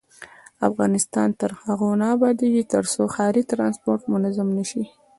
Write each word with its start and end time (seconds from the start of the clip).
افغانستان 0.69 1.29
تر 1.39 1.51
هغو 1.63 1.89
نه 1.99 2.07
ابادیږي، 2.15 2.63
ترڅو 2.73 3.01
ښاري 3.15 3.43
ترانسپورت 3.51 4.01
منظم 4.13 4.47
نشي. 4.57 4.83